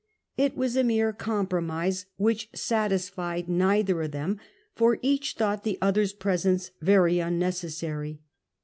[0.35, 4.39] It was a mere compromise, which satisfied neither of them,
[4.73, 8.19] for each thought the other's presence very unnecessary.